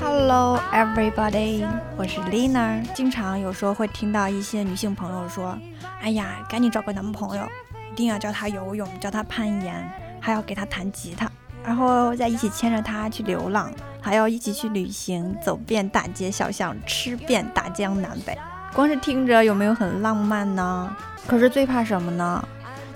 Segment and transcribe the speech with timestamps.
[0.00, 1.64] Hello, everybody，
[1.96, 2.82] 我是 Lina。
[2.92, 5.56] 经常有时候会听到一些女性朋友说
[6.02, 7.48] ：“哎呀，赶紧找个男朋友，
[7.92, 9.88] 一定要教他游泳，教他攀岩，
[10.20, 11.30] 还要给他弹吉他，
[11.64, 18.36] 然后再一起牵着他去流浪，还要一起去旅行，走遍大街小巷，吃遍大江南北。”
[18.74, 20.96] 光是听着有没有很浪漫呢？
[21.28, 22.44] 可是最怕什么呢？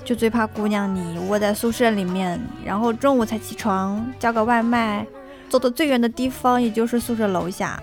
[0.06, 5.04] 就最怕姑娘你窝在宿舍里面，然后中午才起床叫个外卖，
[5.48, 7.82] 走的最远的地方也就是宿舍楼下，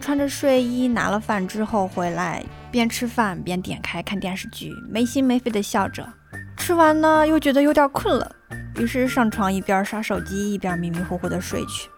[0.00, 6.04] 穿着睡衣拿了饭之后回来，边吃饭边点开看电视剧，没心没肺的笑着。
[6.56, 8.34] 吃完呢又觉得有点困了，
[8.74, 11.88] 于是上床一边刷手机一边迷迷糊糊的睡去。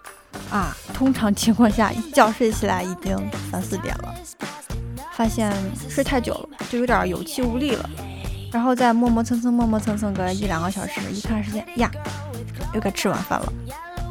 [0.51, 3.17] 啊，通常情况下一觉睡起来已经
[3.51, 4.15] 三四点了，
[5.13, 5.51] 发现
[5.89, 7.89] 睡太久了就有点有气无力了。
[8.53, 11.91] 然后再磨磨蹭蹭磨磨蹭蹭个一两个小时，一看时间呀，
[12.75, 13.53] 又该吃晚饭了。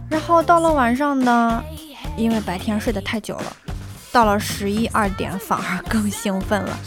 [0.10, 1.64] 然后到了晚上呢，
[2.18, 3.56] 因为白天睡得太久了，
[4.12, 6.78] 到了十一二点反而更兴奋了，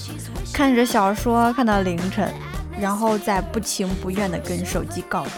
[0.53, 2.31] 看着小说看到凌晨，
[2.79, 5.33] 然后再不情不愿的跟手机告别，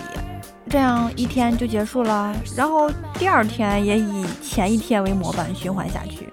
[0.68, 2.34] 这样一天就结束了。
[2.56, 6.32] 然后第二天也以前一天为模板循环下去，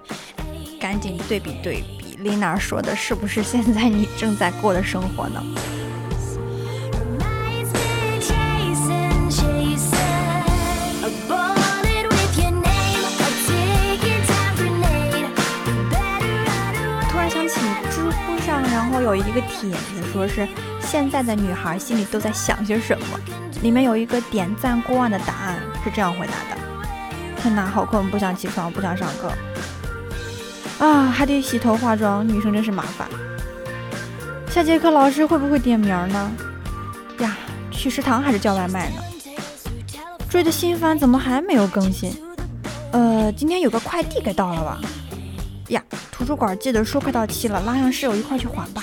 [0.80, 5.44] 赶紧对比对比，丽娜说的是不是现在你正在过的生活呢？
[17.10, 20.48] 突然想起知乎上，然后有一个帖子说是
[20.80, 23.20] 现在的女孩心里都在想些什么，
[23.60, 26.56] 里面有一个点赞过万的答案是这样回答的：
[27.42, 29.30] 天哪，好困，不想起床，不想上课，
[30.78, 33.08] 啊，还得洗头化妆，女生真是麻烦。
[34.50, 36.32] 下节课老师会不会点名呢？
[37.18, 37.36] 呀，
[37.70, 39.02] 去食堂还是叫外卖呢？
[40.28, 42.12] 追的新番怎么还没有更新？
[42.92, 44.80] 呃，今天有个快递该到了吧？
[45.68, 48.82] 呀，图书馆借的书快到期了，拉上室友一块去还吧。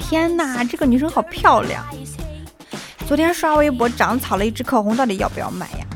[0.00, 1.84] 天哪，这个女生好漂亮！
[3.06, 5.86] 昨天刷微博长草了一支口红，到底要不要买呀？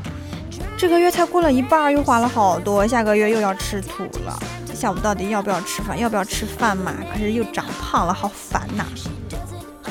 [0.77, 4.37] 这个月才过了一半，又花了好多，下个月又要吃土了。
[4.85, 5.97] 下午到底要不要吃饭？
[5.97, 6.93] 要不要吃饭嘛？
[7.11, 8.85] 可是又长胖了，好烦呐！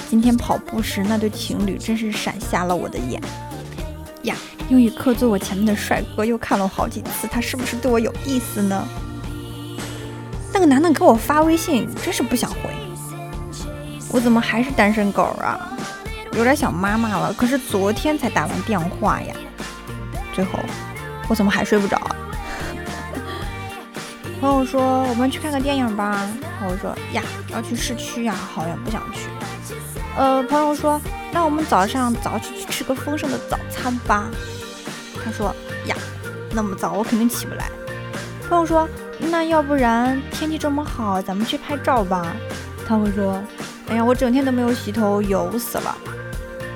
[0.08, 3.20] 今天跑步时，那对情侣真是闪瞎了我的眼
[4.22, 4.36] 呀！
[4.68, 8.86] 英语课坐我前面的帅哥又看了我好几次，他是不是对我有意思呢？
[10.52, 12.70] 那个男的给我发微信，真是不想回。
[14.12, 15.76] 我怎么还是单身狗啊？
[16.34, 17.32] 有点想妈妈了。
[17.32, 19.34] 可是昨天才打完电话呀。
[20.32, 20.60] 最后，
[21.28, 22.00] 我怎么还睡不着？
[24.44, 26.20] 朋友说我们去看个电影吧。
[26.68, 29.20] 我说呀，要去市区呀，好远，不想去。
[30.18, 31.00] 呃，朋友说
[31.32, 34.26] 那我们早上早起去吃个丰盛的早餐吧。
[35.24, 35.48] 他说
[35.86, 35.96] 呀，
[36.52, 37.70] 那么早我肯定起不来。
[38.46, 38.86] 朋友说
[39.18, 42.36] 那要不然天气这么好，咱们去拍照吧。
[42.86, 43.42] 他会说。
[43.88, 45.96] 哎呀，我整天都没有洗头，油死了。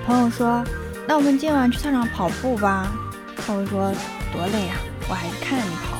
[0.07, 0.65] 朋友说
[1.07, 2.91] ：“那我们今晚去操场跑步吧。”
[3.37, 3.93] 他会说
[4.33, 4.75] ：“多累呀，
[5.09, 5.99] 我还是看着你跑。”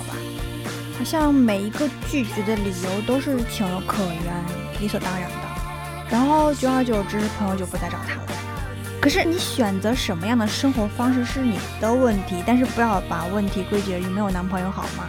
[0.99, 5.37] 好像每一个拒绝的理由都是情有可原、理所当然的。
[6.11, 8.27] 然后久而久之，朋友就不再找他了。
[9.01, 15.07] 可是你选择什么样的生活方式是你的问题，但是不要把问题归结于没有男朋友，好吗？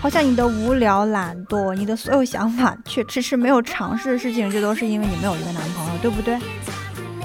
[0.00, 6.38] 好像你的无聊、懒惰，你的所有想法却迟迟没有尝试的事情，这都是因为你没有一个男朋友，对不对？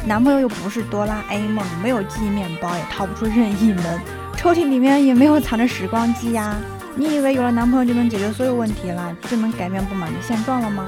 [0.08, 4.02] 男朋友又不是哆啦 A 梦，没有记忆面包，也逃不出任意门，
[4.36, 6.56] 抽屉里面也没有藏着时光机呀。
[6.96, 10.86] 你以为有了男朋友就能解决所有问题了，就能改变不满的现状了吗？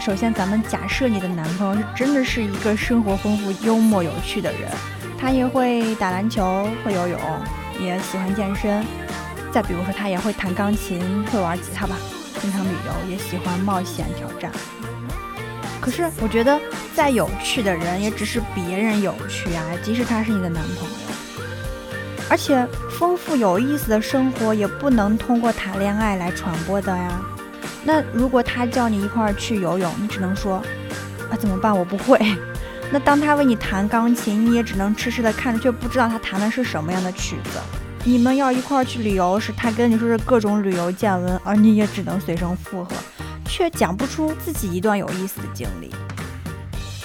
[0.00, 4.70] 首先，咱们假设你的男朋友是真的是一个生活丰富、幽默有趣的人，
[5.18, 7.20] 他也会打篮球、会游泳，
[7.80, 8.84] 也喜欢健身。
[9.52, 11.96] 再比如说，他也会弹钢琴，会玩吉他吧，
[12.40, 14.52] 经常旅游，也喜欢冒险挑战。
[15.80, 16.60] 可是我觉得，
[16.94, 21.07] 再有趣的人也只是别人有趣啊，即使他是你的男朋友。
[22.30, 22.66] 而且，
[22.98, 27.20] 丰富有意思的生活也不能通过谈恋爱来传播的呀。
[27.84, 30.56] 那如果他叫你一块儿去游泳，你只能说
[31.30, 31.76] 啊怎么办？
[31.76, 32.18] 我不会。
[32.92, 37.58] 那当他为你弹钢琴，你也只能痴痴的看着，却不知道他弹的是什么样的曲子。
[38.04, 42.90] 你们要一块儿去旅游时，他跟你说是各种旅游见闻，而你也只能随声附和，
[43.46, 45.90] 却讲不出自己一段有意思的经历。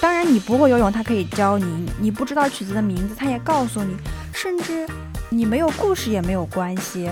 [0.00, 1.66] 当然，你不会游泳，他可以教你；
[1.98, 3.96] 你不知道曲子的名字，他也告诉你。
[4.32, 4.86] 甚至
[5.34, 7.10] 你没有故事也没有关系，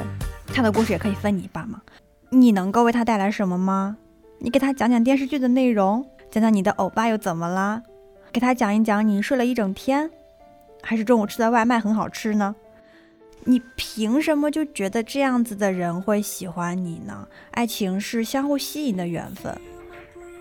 [0.55, 1.83] 他的故事也可以分你一半嘛。
[2.31, 3.97] 你能够为他带来什么吗？
[4.39, 7.83] 你给他讲讲电视剧的内容，讲讲你的欧巴又怎么了？
[8.31, 10.09] 给他讲一讲你睡了一整天。
[10.83, 12.55] 还是中午吃的外卖很好吃呢？
[13.43, 17.27] 你凭什么就觉得这样子的人会喜欢你呢？
[17.51, 19.53] 爱情是相互吸引的缘分，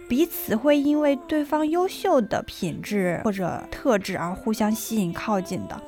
[0.08, 5.82] 彼此会因为对方优秀的品质或者特质而互相吸引靠近的。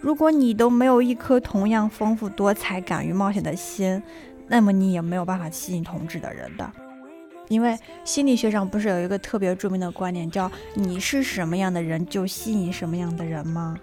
[0.00, 4.02] 如果你都没有一颗同样丰富多彩、敢于冒险的心，
[4.48, 6.70] 那么你也没有办法吸引同质的人的。
[7.48, 13.76] 因为心理学上不是有一个特别著名的观点，叫“你是什么样的人，就吸引什么样的人”吗？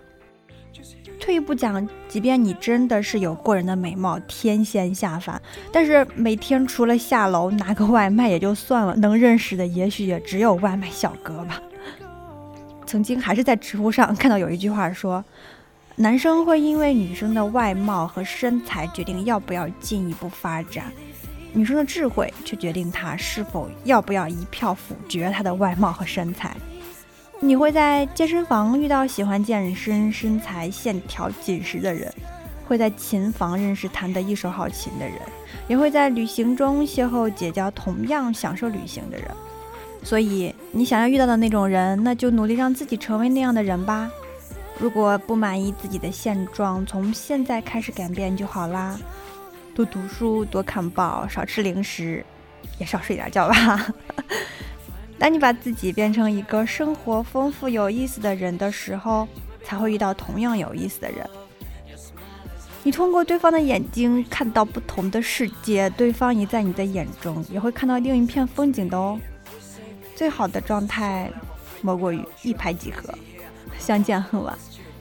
[1.20, 5.42] 退一步讲，即便你真的是有过人的美貌，天仙下凡，
[5.72, 11.62] 但是每天除了下楼拿个外卖也就算了，能认识的也许也只有外卖小哥吧。
[12.86, 15.24] 曾经还是在知乎上看到有一句话说，
[16.00, 20.94] 男生会因为女生的外貌和身材决定要不要进一步发展，
[21.54, 26.56] 女生的智慧却决定他是否要不要一票否决她的外貌和身材。
[27.40, 32.14] 你会在健身房遇到喜欢健身、身材线条紧实的人，
[32.68, 35.18] 会在琴房认识弹得一手好琴的人，
[35.68, 39.28] 也会在旅行中邂逅结交同样享受旅行的人。
[40.04, 44.12] 所以，你想要遇到的那种人，那就努力让自己成为那样的人吧。
[44.80, 48.98] 如果不满意自己的现状，从现在开始改变就好啦。
[49.74, 52.24] 多读书，多看报，少吃零食，
[52.80, 53.88] 也少睡点觉吧。
[55.20, 59.28] 当你把自己变成一个生活丰富、有意思的人的时候，
[59.64, 61.28] 才会遇到同样有意思的人。
[62.84, 69.20] 你通过对方的眼睛看到不同的世界，对方也在你的眼中也会看到另一片风景的哦。
[70.16, 71.32] 最好的状态
[71.82, 73.14] 莫过于一拍即合，
[73.78, 74.58] 相见恨晚。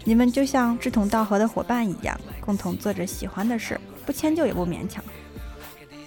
[0.07, 5.05] 你们就像志同道合的伙伴一样，共同做着喜欢的事，不迁就也不勉强。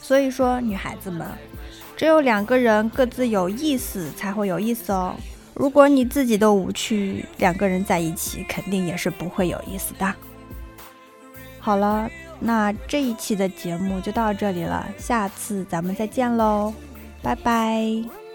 [0.01, 1.27] 所以说，女孩子们。
[1.97, 5.13] 只有两个人各自有意思，才会有意思哦。
[5.53, 10.15] 如果你自己都无趣，两个人在一起肯定也是不会有意思的。
[11.59, 12.09] 好了，
[12.39, 16.73] 那这一期的节目就到这里了，下次咱们再见喽，
[17.21, 18.28] 拜拜。